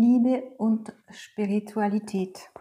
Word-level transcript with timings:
Liebe 0.00 0.54
und 0.58 0.94
Spiritualität. 1.10 2.52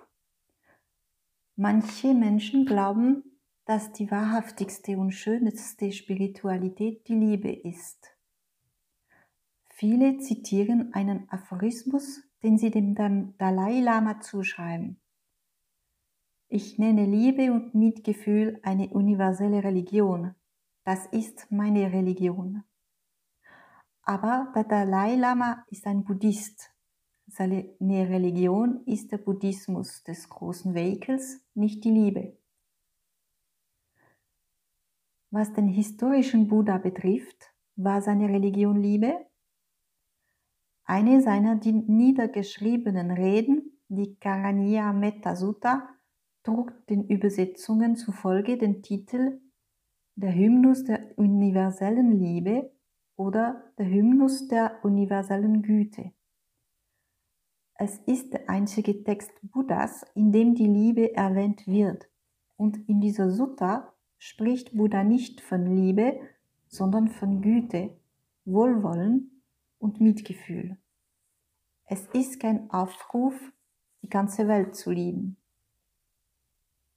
Manche 1.55 2.15
Menschen 2.15 2.65
glauben, 2.65 3.39
dass 3.65 3.91
die 3.91 4.09
wahrhaftigste 4.09 4.97
und 4.97 5.11
schönste 5.11 5.91
Spiritualität 5.91 7.07
die 7.07 7.13
Liebe 7.13 7.51
ist. 7.51 8.18
Viele 9.69 10.18
zitieren 10.18 10.95
einen 10.95 11.29
Aphorismus, 11.29 12.23
den 12.41 12.57
sie 12.57 12.71
dem 12.71 12.96
Dalai 13.38 13.82
Lama 13.82 14.19
zuschreiben. 14.19 14.99
Ich 16.47 16.79
nenne 16.79 17.05
Liebe 17.05 17.54
und 17.54 17.75
Mitgefühl 17.75 18.60
eine 18.63 18.88
universelle 18.88 19.63
Religion. 19.63 20.33
Das 20.85 21.05
ist 21.05 21.51
meine 21.51 21.93
Religion. 21.93 22.63
Aber 24.01 24.51
der 24.55 24.63
Dalai 24.63 25.18
Lama 25.18 25.63
ist 25.69 25.85
ein 25.85 26.04
Buddhist 26.04 26.74
seine 27.27 27.75
Religion 27.81 28.83
ist 28.86 29.11
der 29.11 29.17
Buddhismus 29.17 30.04
des 30.04 30.29
großen 30.29 30.73
Vehikels, 30.73 31.45
nicht 31.54 31.83
die 31.83 31.91
Liebe. 31.91 32.38
Was 35.30 35.52
den 35.52 35.67
historischen 35.67 36.47
Buddha 36.47 36.77
betrifft, 36.77 37.53
war 37.75 38.02
seine 38.02 38.30
Religion 38.30 38.81
Liebe. 38.81 39.25
Eine 40.85 41.21
seiner 41.21 41.55
niedergeschriebenen 41.55 43.11
Reden, 43.11 43.77
die 43.89 44.15
Karaniya 44.15 44.93
Metta 44.93 45.35
Sutta, 45.35 45.89
trug 46.43 46.87
den 46.87 47.07
Übersetzungen 47.07 47.97
zufolge 47.97 48.57
den 48.57 48.81
Titel 48.81 49.41
Der 50.15 50.33
Hymnus 50.33 50.85
der 50.85 51.17
universellen 51.17 52.17
Liebe 52.17 52.71
oder 53.17 53.73
der 53.77 53.89
Hymnus 53.89 54.47
der 54.47 54.80
universellen 54.83 55.61
Güte. 55.61 56.13
Es 57.80 58.00
ist 58.08 58.33
der 58.33 58.50
einzige 58.50 59.03
Text 59.03 59.31
Buddhas, 59.44 60.03
in 60.16 60.31
dem 60.31 60.56
die 60.56 60.66
Liebe 60.66 61.16
erwähnt 61.16 61.67
wird. 61.67 62.09
Und 62.56 62.89
in 62.89 63.02
dieser 63.02 63.30
Sutta 63.30 63.94
spricht 64.17 64.75
Buddha 64.75 65.03
nicht 65.03 65.42
von 65.42 65.75
Liebe, 65.75 66.20
sondern 66.67 67.08
von 67.08 67.39
Güte, 67.42 67.95
Wohlwollen 68.45 69.44
und 69.78 70.02
Mitgefühl. 70.02 70.78
Es 71.86 72.08
ist 72.14 72.39
kein 72.39 72.72
Aufruf, 72.72 73.36
die 74.02 74.09
ganze 74.09 74.48
Welt 74.48 74.75
zu 74.75 74.89
lieben. 74.89 75.38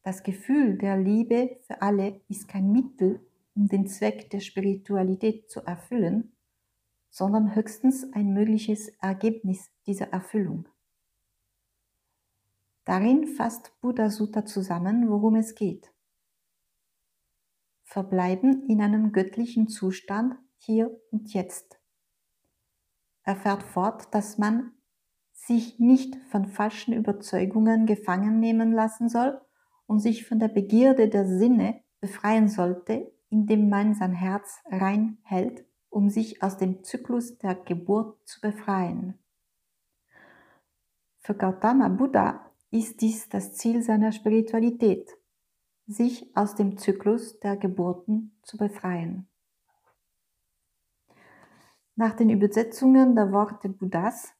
Das 0.03 0.23
Gefühl 0.23 0.79
der 0.79 0.97
Liebe 0.97 1.59
für 1.67 1.83
alle 1.83 2.23
ist 2.29 2.49
kein 2.49 2.73
Mittel, 2.73 3.21
um 3.55 3.69
den 3.69 3.87
Zweck 3.87 4.31
der 4.31 4.41
Spiritualität 4.41 5.51
zu 5.51 5.61
erfüllen, 5.61 6.33
sondern 7.11 7.55
höchstens 7.55 8.13
ein 8.13 8.33
mögliches 8.33 8.89
Ergebnis 9.01 9.71
dieser 9.87 10.13
Erfüllung. 10.13 10.69
Darin 12.85 13.27
fasst 13.27 13.73
Buddha 13.81 14.09
Sutta 14.11 14.47
zusammen, 14.47 15.11
worum 15.11 15.35
es 15.35 15.55
geht. 15.55 15.93
Verbleiben 17.85 18.69
in 18.69 18.81
einem 18.81 19.13
göttlichen 19.13 19.69
Zustand 19.69 20.37
hier 20.57 20.97
und 21.11 21.33
jetzt. 21.35 21.81
Er 23.23 23.37
fährt 23.37 23.63
fort, 23.63 24.15
dass 24.15 24.39
man 24.39 24.73
sich 25.33 25.79
nicht 25.79 26.17
von 26.31 26.47
falschen 26.47 26.95
Überzeugungen 26.95 27.87
gefangen 27.87 28.41
nehmen 28.41 28.73
lassen 28.73 29.09
soll 29.09 29.41
und 29.87 30.01
sich 30.01 30.27
von 30.27 30.39
der 30.39 30.49
Begierde 30.49 31.09
der 31.09 31.27
Sinne 31.27 31.83
befreien 32.01 32.49
sollte, 32.49 33.13
indem 33.29 33.69
man 33.69 33.95
sein 33.95 34.13
Herz 34.13 34.61
rein 34.71 35.19
hält 35.23 35.65
um 35.91 36.09
sich 36.09 36.43
aus 36.43 36.57
dem 36.57 36.83
Zyklus 36.85 37.37
der 37.39 37.57
Geburt 37.57 38.17
zu 38.27 38.41
befreien. 38.41 39.19
Für 41.19 41.35
Gautama 41.35 41.89
Buddha 41.89 42.51
ist 42.71 43.01
dies 43.03 43.29
das 43.29 43.55
Ziel 43.55 43.83
seiner 43.83 44.13
Spiritualität, 44.13 45.11
sich 45.87 46.35
aus 46.37 46.55
dem 46.55 46.79
Zyklus 46.79 47.39
der 47.41 47.57
Geburten 47.57 48.39
zu 48.43 48.57
befreien. 48.57 49.29
Nach 51.97 52.15
den 52.15 52.31
Übersetzungen 52.31 53.15
der 53.15 53.33
Worte 53.33 53.69
Buddhas 53.69 54.33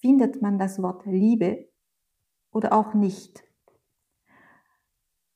findet 0.00 0.42
man 0.42 0.58
das 0.58 0.82
Wort 0.82 1.06
Liebe 1.06 1.68
oder 2.50 2.72
auch 2.72 2.94
nicht. 2.94 3.44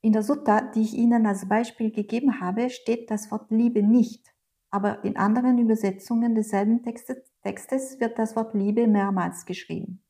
In 0.00 0.12
der 0.12 0.22
Sutta, 0.22 0.62
die 0.62 0.82
ich 0.82 0.94
Ihnen 0.94 1.26
als 1.26 1.48
Beispiel 1.48 1.92
gegeben 1.92 2.40
habe, 2.40 2.70
steht 2.70 3.10
das 3.10 3.30
Wort 3.30 3.50
Liebe 3.50 3.82
nicht 3.82 4.32
aber 4.70 5.04
in 5.04 5.16
anderen 5.16 5.58
Übersetzungen 5.58 6.34
desselben 6.34 6.82
Textes 6.82 8.00
wird 8.00 8.18
das 8.18 8.36
Wort 8.36 8.54
Liebe 8.54 8.86
mehrmals 8.86 9.46
geschrieben. 9.46 10.02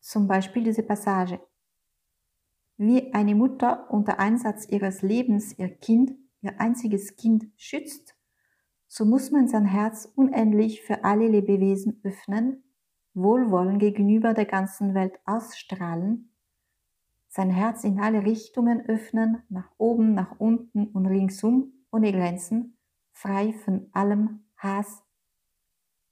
Zum 0.00 0.26
Beispiel 0.26 0.64
diese 0.64 0.82
Passage. 0.82 1.40
Wie 2.76 3.12
eine 3.14 3.34
Mutter 3.34 3.90
unter 3.90 4.18
Einsatz 4.18 4.68
ihres 4.68 5.02
Lebens 5.02 5.58
ihr 5.58 5.68
Kind, 5.68 6.12
ihr 6.42 6.60
einziges 6.60 7.16
Kind 7.16 7.46
schützt, 7.56 8.14
so 8.88 9.04
muss 9.04 9.30
man 9.30 9.48
sein 9.48 9.64
Herz 9.64 10.12
unendlich 10.14 10.82
für 10.82 11.04
alle 11.04 11.26
Lebewesen 11.28 12.00
öffnen, 12.04 12.62
Wohlwollen 13.14 13.78
gegenüber 13.78 14.34
der 14.34 14.44
ganzen 14.44 14.94
Welt 14.94 15.18
ausstrahlen, 15.24 16.30
sein 17.28 17.50
Herz 17.50 17.84
in 17.84 17.98
alle 17.98 18.24
Richtungen 18.24 18.80
öffnen, 18.86 19.42
nach 19.48 19.70
oben, 19.78 20.14
nach 20.14 20.38
unten 20.38 20.86
und 20.88 21.06
ringsum 21.06 21.72
ohne 21.96 22.12
Grenzen, 22.12 22.76
frei 23.10 23.54
von 23.54 23.88
allem 23.92 24.44
Hass 24.58 25.02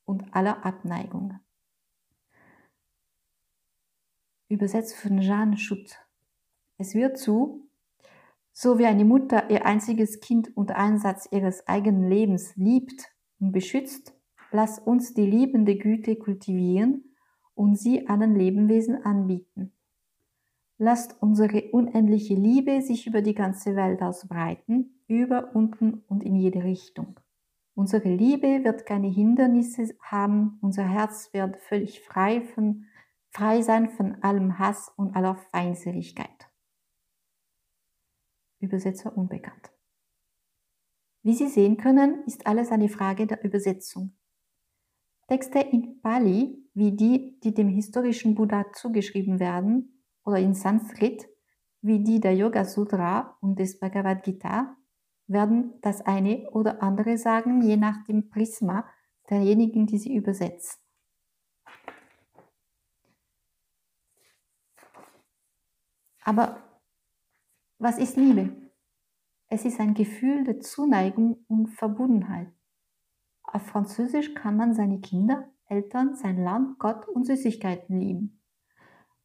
und 0.06 0.34
aller 0.34 0.64
Abneigung. 0.64 1.38
Übersetzt 4.48 4.96
von 4.96 5.20
Jeanne 5.20 5.58
Schutt. 5.58 5.98
Es 6.78 6.94
wird 6.94 7.18
zu, 7.18 7.68
so 8.52 8.78
wie 8.78 8.86
eine 8.86 9.04
Mutter 9.04 9.50
ihr 9.50 9.66
einziges 9.66 10.20
Kind 10.20 10.56
unter 10.56 10.76
Einsatz 10.76 11.28
ihres 11.30 11.68
eigenen 11.68 12.08
Lebens 12.08 12.56
liebt 12.56 13.14
und 13.38 13.52
beschützt, 13.52 14.14
lass 14.52 14.78
uns 14.78 15.12
die 15.12 15.26
liebende 15.26 15.76
Güte 15.76 16.16
kultivieren 16.16 17.14
und 17.54 17.78
sie 17.78 18.08
allen 18.08 18.34
Lebewesen 18.34 19.04
anbieten. 19.04 19.74
Lasst 20.78 21.20
unsere 21.20 21.70
unendliche 21.72 22.34
Liebe 22.34 22.80
sich 22.80 23.06
über 23.06 23.20
die 23.20 23.34
ganze 23.34 23.76
Welt 23.76 24.00
ausbreiten 24.00 24.93
über, 25.06 25.54
unten 25.54 26.02
und 26.08 26.22
in 26.22 26.36
jede 26.36 26.64
Richtung. 26.64 27.20
Unsere 27.74 28.08
Liebe 28.08 28.62
wird 28.64 28.86
keine 28.86 29.08
Hindernisse 29.08 29.96
haben, 30.00 30.58
unser 30.62 30.84
Herz 30.84 31.32
wird 31.32 31.56
völlig 31.56 32.00
frei, 32.00 32.40
von, 32.40 32.86
frei 33.30 33.62
sein 33.62 33.90
von 33.90 34.22
allem 34.22 34.58
Hass 34.58 34.92
und 34.96 35.16
aller 35.16 35.34
Feindseligkeit. 35.50 36.50
Übersetzer 38.60 39.16
unbekannt. 39.16 39.72
Wie 41.22 41.34
Sie 41.34 41.48
sehen 41.48 41.76
können, 41.76 42.22
ist 42.26 42.46
alles 42.46 42.70
eine 42.70 42.88
Frage 42.88 43.26
der 43.26 43.42
Übersetzung. 43.42 44.16
Texte 45.26 45.58
in 45.58 46.00
Pali, 46.00 46.68
wie 46.74 46.92
die, 46.92 47.40
die 47.40 47.54
dem 47.54 47.68
historischen 47.68 48.34
Buddha 48.34 48.72
zugeschrieben 48.72 49.40
werden, 49.40 50.02
oder 50.24 50.38
in 50.38 50.54
Sanskrit, 50.54 51.26
wie 51.80 52.02
die 52.02 52.20
der 52.20 52.34
Yoga 52.34 52.64
Sutra 52.64 53.36
und 53.40 53.58
des 53.58 53.78
Bhagavad 53.78 54.22
Gita, 54.22 54.76
werden 55.26 55.74
das 55.80 56.02
eine 56.02 56.50
oder 56.50 56.82
andere 56.82 57.18
sagen, 57.18 57.62
je 57.62 57.76
nach 57.76 58.04
dem 58.04 58.28
Prisma 58.30 58.86
derjenigen, 59.30 59.86
die 59.86 59.98
sie 59.98 60.14
übersetzen. 60.14 60.78
Aber 66.22 66.62
was 67.78 67.98
ist 67.98 68.16
Liebe? 68.16 68.70
Es 69.48 69.64
ist 69.64 69.78
ein 69.78 69.94
Gefühl 69.94 70.44
der 70.44 70.60
Zuneigung 70.60 71.44
und 71.48 71.68
Verbundenheit. 71.68 72.50
Auf 73.42 73.66
Französisch 73.66 74.34
kann 74.34 74.56
man 74.56 74.74
seine 74.74 75.00
Kinder, 75.00 75.52
Eltern, 75.66 76.14
sein 76.16 76.42
Land, 76.42 76.78
Gott 76.78 77.06
und 77.06 77.26
Süßigkeiten 77.26 78.00
lieben. 78.00 78.42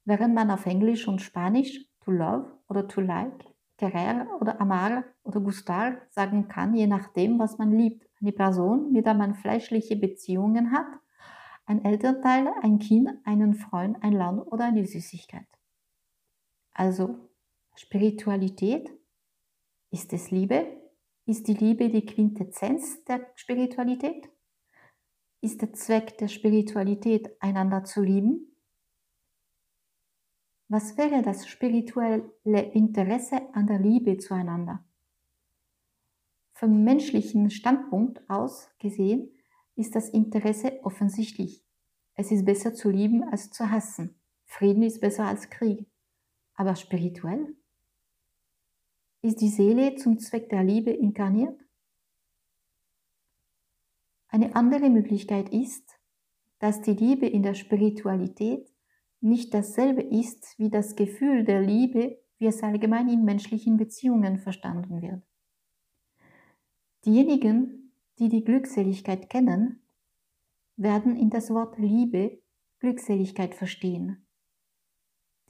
Während 0.04 0.36
man 0.36 0.52
auf 0.52 0.66
Englisch 0.66 1.07
und 1.07 1.22
Spanisch 1.22 1.86
to 2.02 2.12
love 2.12 2.60
oder 2.68 2.88
to 2.88 3.02
like 3.02 3.45
querer 3.80 4.28
oder 4.40 4.60
amar 4.60 5.06
oder 5.24 5.40
gustar 5.40 5.98
sagen 6.10 6.48
kann, 6.48 6.76
je 6.76 6.88
nachdem, 6.88 7.40
was 7.40 7.58
man 7.58 7.72
liebt. 7.72 8.06
Eine 8.22 8.34
Person, 8.34 8.92
mit 8.92 9.06
der 9.06 9.14
man 9.14 9.34
fleischliche 9.34 9.96
Beziehungen 9.96 10.72
hat, 10.72 10.88
ein 11.66 11.86
Elternteil, 11.86 12.50
ein 12.62 12.80
Kind, 12.80 13.10
einen 13.24 13.54
Freund, 13.54 14.04
ein 14.04 14.12
Land 14.12 14.46
oder 14.48 14.66
eine 14.66 14.86
Süßigkeit. 14.86 15.48
Also 16.74 17.30
Spiritualität, 17.76 18.92
ist 19.92 20.12
es 20.12 20.31
Liebe? 20.31 20.68
Ist 21.26 21.48
die 21.48 21.54
Liebe 21.54 21.90
die 21.90 22.06
Quintessenz 22.06 23.04
der 23.06 23.26
Spiritualität? 23.36 24.30
Ist 25.42 25.62
der 25.62 25.72
Zweck 25.72 26.18
der 26.18 26.28
Spiritualität, 26.28 27.30
einander 27.40 27.86
zu 27.86 28.02
lieben? 28.02 28.58
Was 30.71 31.00
wäre 31.00 31.24
das 31.24 31.48
spirituelle 31.48 32.62
Interesse 32.74 33.42
an 33.56 33.66
der 33.66 33.80
Liebe 33.80 34.19
zueinander? 34.19 34.86
Vom 36.54 36.83
menschlichen 36.83 37.50
Standpunkt 37.50 38.30
aus 38.30 38.69
gesehen 38.77 39.31
ist 39.75 39.95
das 39.95 40.10
Interesse 40.10 40.80
offensichtlich. 40.83 41.66
Es 42.13 42.31
ist 42.31 42.45
besser 42.45 42.75
zu 42.75 42.92
lieben 42.92 43.24
als 43.24 43.50
zu 43.50 43.71
hassen. 43.71 44.21
Frieden 44.45 44.83
ist 44.83 45.01
besser 45.01 45.25
als 45.25 45.50
Krieg. 45.50 45.88
Aber 46.54 46.75
spirituell? 46.75 47.56
Ist 49.24 49.42
die 49.42 49.50
Seele 49.50 49.95
zum 49.95 50.19
Zweck 50.19 50.50
der 50.50 50.63
Liebe 50.63 50.92
inkarniert? 50.92 51.60
Eine 54.27 54.56
andere 54.56 54.92
Möglichkeit 54.92 55.50
ist, 55.50 56.00
dass 56.60 56.81
die 56.81 56.94
Liebe 56.94 57.25
in 57.25 57.42
der 57.42 57.56
Spiritualität 57.56 58.69
nicht 59.21 59.54
dasselbe 59.54 60.01
ist 60.01 60.57
wie 60.57 60.69
das 60.69 60.95
Gefühl 60.95 61.44
der 61.44 61.62
Liebe, 61.62 62.19
wie 62.38 62.48
es 62.48 62.63
allgemein 62.63 63.10
in 63.10 63.24
menschlichen 63.24 63.77
Beziehungen 63.77 64.39
verstanden 64.39 65.01
wird. 65.01 65.21
Diejenigen, 67.06 67.94
die 68.18 68.30
die 68.30 68.44
Glückseligkeit 68.44 69.30
kennen, 69.30 69.81
werden 70.75 71.16
in 71.18 71.30
das 71.30 71.50
Wort 71.50 71.77
Liebe 71.77 72.42
Glückseligkeit 72.80 73.56
verstehen. 73.56 74.25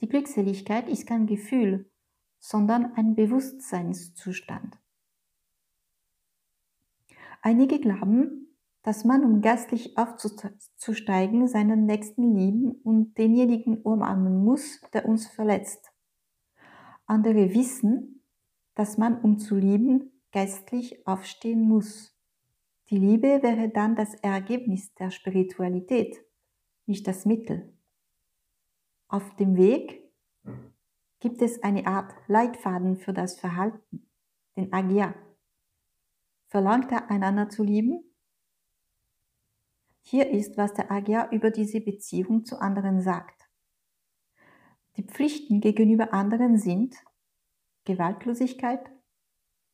Die 0.01 0.07
Glückseligkeit 0.07 0.89
ist 0.89 1.06
kein 1.06 1.27
Gefühl, 1.27 1.92
sondern 2.39 2.94
ein 2.94 3.16
Bewusstseinszustand. 3.16 4.80
Einige 7.42 7.80
glauben, 7.80 8.49
dass 8.84 9.04
man, 9.04 9.24
um 9.24 9.42
geistlich 9.42 9.98
aufzusteigen, 9.98 11.48
seinen 11.48 11.86
Nächsten 11.86 12.36
lieben 12.36 12.72
und 12.84 13.18
denjenigen 13.18 13.81
umarmen 13.81 14.44
muss, 14.44 14.81
der 14.94 15.06
uns 15.06 15.28
verletzt. 15.28 15.92
Andere 17.06 17.54
wissen, 17.54 18.24
dass 18.76 18.98
man, 18.98 19.20
um 19.22 19.38
zu 19.40 19.58
lieben, 19.58 20.22
geistlich 20.31 21.06
aufstehen 21.06 21.62
muss. 21.62 22.16
Die 22.90 22.98
Liebe 22.98 23.44
wäre 23.44 23.70
dann 23.70 23.96
das 23.96 24.16
Ergebnis 24.16 24.94
der 24.96 25.12
Spiritualität, 25.12 26.24
nicht 26.86 27.08
das 27.08 27.26
Mittel. 27.26 27.74
Auf 29.08 29.36
dem 29.36 29.58
Weg 29.58 30.04
gibt 31.20 31.42
es 31.42 31.62
eine 31.62 31.86
Art 31.86 32.14
Leitfaden 32.28 32.98
für 32.98 33.14
das 33.14 33.40
Verhalten, 33.40 34.08
den 34.56 34.72
Agya. 34.72 35.14
Verlangt 36.48 36.92
er 36.92 37.12
einander 37.12 37.50
zu 37.50 37.64
lieben? 37.64 38.04
Hier 40.12 40.32
ist, 40.32 40.58
was 40.58 40.74
der 40.74 40.90
Agya 40.90 41.30
über 41.30 41.52
diese 41.52 41.82
Beziehung 41.82 42.44
zu 42.44 42.60
anderen 42.60 43.00
sagt. 43.00 43.48
Die 44.98 45.04
Pflichten 45.04 45.62
gegenüber 45.62 46.16
anderen 46.16 46.58
sind 46.58 46.96
Gewaltlosigkeit, 47.86 48.90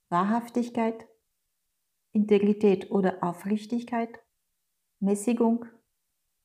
Wahrhaftigkeit, 0.09 1.07
Integrität 2.11 2.91
oder 2.91 3.23
Aufrichtigkeit, 3.23 4.09
Mäßigung, 4.99 5.67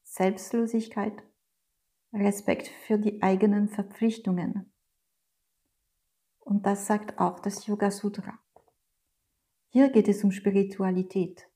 Selbstlosigkeit, 0.05 1.25
Respekt 2.13 2.69
für 2.69 2.97
die 2.97 3.21
eigenen 3.25 3.69
Verpflichtungen. 3.69 4.73
Und 6.39 6.65
das 6.65 6.87
sagt 6.87 7.19
auch 7.19 7.41
das 7.41 7.67
Yoga 7.67 7.91
Sutra. 7.91 8.39
Hier 9.71 9.91
geht 9.91 10.07
es 10.07 10.23
um 10.23 10.31
Spiritualität. 10.31 11.50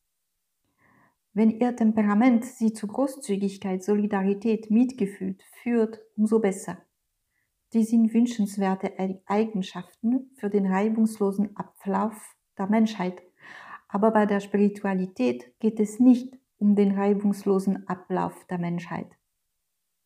Wenn 1.36 1.50
Ihr 1.50 1.74
Temperament 1.74 2.44
Sie 2.44 2.72
zu 2.72 2.86
Großzügigkeit, 2.86 3.82
Solidarität, 3.82 4.70
Mitgefühl 4.70 5.36
führt, 5.62 6.00
umso 6.16 6.38
besser. 6.38 6.78
Die 7.72 7.82
sind 7.82 8.14
wünschenswerte 8.14 8.92
Eigenschaften 9.26 10.30
für 10.36 10.48
den 10.48 10.64
reibungslosen 10.64 11.56
Ablauf 11.56 12.14
der 12.56 12.68
Menschheit. 12.68 13.20
Aber 13.88 14.12
bei 14.12 14.26
der 14.26 14.38
Spiritualität 14.38 15.58
geht 15.58 15.80
es 15.80 15.98
nicht 15.98 16.38
um 16.58 16.76
den 16.76 16.96
reibungslosen 16.96 17.88
Ablauf 17.88 18.46
der 18.46 18.58
Menschheit. 18.58 19.10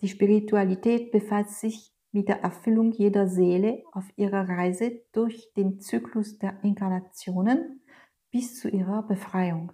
Die 0.01 0.09
Spiritualität 0.09 1.13
befasst 1.13 1.61
sich 1.61 1.93
mit 2.11 2.29
der 2.29 2.41
Erfüllung 2.41 2.91
jeder 2.93 3.29
Seele 3.29 3.83
auf 3.93 4.09
ihrer 4.17 4.49
Reise 4.49 5.03
durch 5.13 5.53
den 5.59 5.79
Zyklus 5.79 6.39
der 6.39 6.65
Inkarnationen 6.65 7.83
bis 8.31 8.59
zu 8.59 8.71
ihrer 8.71 9.03
Befreiung. 9.03 9.73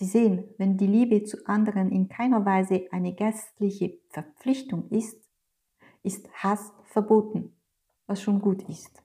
Sie 0.00 0.06
sehen, 0.06 0.48
wenn 0.56 0.78
die 0.78 0.86
Liebe 0.86 1.24
zu 1.24 1.46
anderen 1.46 1.92
in 1.92 2.08
keiner 2.08 2.46
Weise 2.46 2.86
eine 2.90 3.14
geistliche 3.14 3.98
Verpflichtung 4.08 4.88
ist, 4.88 5.28
ist 6.02 6.26
Hass 6.32 6.72
verboten, 6.84 7.54
was 8.06 8.22
schon 8.22 8.40
gut 8.40 8.66
ist. 8.66 9.04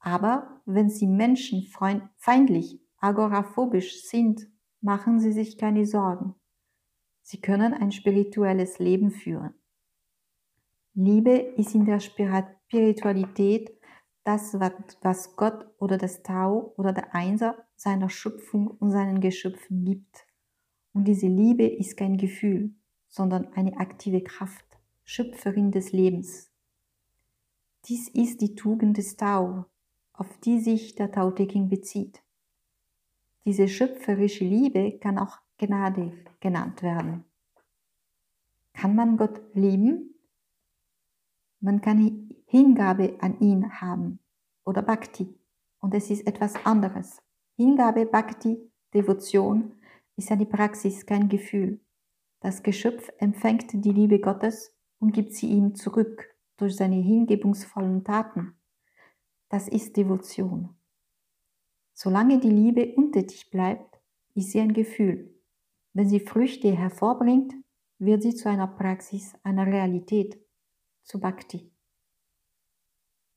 Aber 0.00 0.60
wenn 0.66 0.90
Sie 0.90 1.06
menschenfeindlich, 1.06 2.78
agoraphobisch 2.98 4.02
sind, 4.02 4.46
machen 4.82 5.18
Sie 5.18 5.32
sich 5.32 5.56
keine 5.56 5.86
Sorgen. 5.86 6.34
Sie 7.22 7.40
können 7.40 7.72
ein 7.72 7.92
spirituelles 7.92 8.80
Leben 8.80 9.12
führen. 9.12 9.54
Liebe 10.92 11.30
ist 11.30 11.74
in 11.74 11.86
der 11.86 12.00
Spiritualität 12.00 13.79
das, 14.24 14.54
was 14.54 15.36
Gott 15.36 15.66
oder 15.78 15.96
das 15.98 16.22
Tao 16.22 16.74
oder 16.76 16.92
der 16.92 17.14
Einser 17.14 17.66
seiner 17.76 18.10
Schöpfung 18.10 18.68
und 18.68 18.90
seinen 18.90 19.20
Geschöpfen 19.20 19.84
gibt. 19.84 20.26
Und 20.92 21.04
diese 21.04 21.26
Liebe 21.28 21.66
ist 21.66 21.96
kein 21.96 22.16
Gefühl, 22.16 22.74
sondern 23.08 23.52
eine 23.54 23.76
aktive 23.78 24.22
Kraft. 24.22 24.64
Schöpferin 25.04 25.72
des 25.72 25.92
Lebens. 25.92 26.50
Dies 27.86 28.08
ist 28.08 28.40
die 28.42 28.54
Tugend 28.54 28.96
des 28.96 29.16
Tao, 29.16 29.64
auf 30.12 30.38
die 30.38 30.60
sich 30.60 30.94
der 30.94 31.10
Tao 31.10 31.30
Te 31.30 31.46
King 31.46 31.68
bezieht. 31.68 32.22
Diese 33.44 33.66
schöpferische 33.66 34.44
Liebe 34.44 34.98
kann 34.98 35.18
auch 35.18 35.38
Gnade 35.58 36.12
genannt 36.40 36.82
werden. 36.82 37.24
Kann 38.74 38.94
man 38.94 39.16
Gott 39.16 39.40
lieben? 39.54 40.14
Man 41.60 41.80
kann 41.80 42.30
Hingabe 42.50 43.14
an 43.20 43.38
ihn 43.38 43.80
haben 43.80 44.18
oder 44.64 44.82
Bhakti 44.82 45.38
und 45.78 45.94
es 45.94 46.10
ist 46.10 46.26
etwas 46.26 46.56
anderes. 46.66 47.22
Hingabe, 47.54 48.06
Bhakti, 48.06 48.58
Devotion 48.92 49.76
ist 50.16 50.32
eine 50.32 50.46
Praxis, 50.46 51.06
kein 51.06 51.28
Gefühl. 51.28 51.78
Das 52.40 52.64
Geschöpf 52.64 53.08
empfängt 53.18 53.72
die 53.72 53.92
Liebe 53.92 54.18
Gottes 54.18 54.74
und 54.98 55.12
gibt 55.12 55.32
sie 55.32 55.48
ihm 55.48 55.76
zurück 55.76 56.26
durch 56.56 56.74
seine 56.74 56.96
hingebungsvollen 56.96 58.02
Taten. 58.02 58.56
Das 59.48 59.68
ist 59.68 59.96
Devotion. 59.96 60.70
Solange 61.92 62.40
die 62.40 62.50
Liebe 62.50 62.96
untätig 62.96 63.48
bleibt, 63.52 64.00
ist 64.34 64.50
sie 64.50 64.58
ein 64.58 64.72
Gefühl. 64.72 65.32
Wenn 65.92 66.08
sie 66.08 66.18
Früchte 66.18 66.76
hervorbringt, 66.76 67.54
wird 68.00 68.24
sie 68.24 68.34
zu 68.34 68.48
einer 68.48 68.66
Praxis, 68.66 69.34
einer 69.44 69.66
Realität, 69.66 70.36
zu 71.04 71.20
Bhakti. 71.20 71.69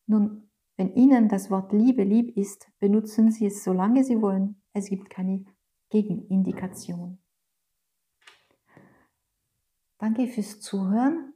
Nun, 0.06 0.50
wenn 0.76 0.94
Ihnen 0.96 1.30
das 1.30 1.52
Wort 1.52 1.72
Liebe 1.72 2.04
lieb 2.04 2.36
ist, 2.36 2.68
benutzen 2.80 3.32
Sie 3.32 3.46
es 3.46 3.64
solange 3.64 4.04
Sie 4.04 4.22
wollen. 4.22 4.62
Es 4.74 4.90
gibt 4.90 5.10
keine 5.10 5.46
Gegenindikation. 5.90 7.20
Danke 10.00 10.28
fürs 10.28 10.60
Zuhören. 10.60 11.34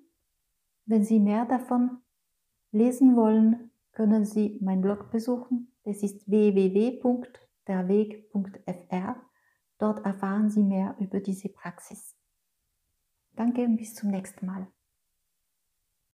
Wenn 0.85 1.03
Sie 1.03 1.19
mehr 1.19 1.45
davon 1.45 2.01
lesen 2.71 3.15
wollen, 3.15 3.71
können 3.91 4.25
Sie 4.25 4.57
meinen 4.61 4.81
Blog 4.81 5.11
besuchen. 5.11 5.71
Es 5.83 6.01
ist 6.03 6.29
www.derweg.fr. 6.29 9.15
Dort 9.77 10.05
erfahren 10.05 10.49
Sie 10.49 10.63
mehr 10.63 10.95
über 10.99 11.19
diese 11.19 11.49
Praxis. 11.49 12.15
Danke 13.35 13.63
und 13.63 13.77
bis 13.77 13.93
zum 13.93 14.09
nächsten 14.09 14.47
Mal. 14.47 14.67